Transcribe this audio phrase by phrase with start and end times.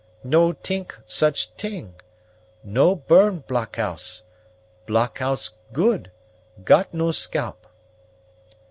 [0.23, 1.93] "No t'ink such t'ing.
[2.63, 4.23] No burn blockhouse.
[4.87, 6.09] Blockhouse good;
[6.63, 7.67] got no scalp."